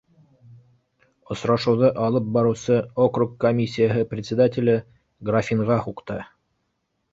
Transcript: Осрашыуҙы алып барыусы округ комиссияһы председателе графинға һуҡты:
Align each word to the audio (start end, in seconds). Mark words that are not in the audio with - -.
Осрашыуҙы 1.35 1.91
алып 2.05 2.31
барыусы 2.37 2.79
округ 3.05 3.37
комиссияһы 3.45 4.09
председателе 4.15 4.77
графинға 5.31 5.81
һуҡты: 5.87 6.21